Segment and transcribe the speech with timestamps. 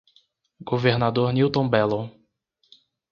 [0.65, 2.09] Governador Newton Bello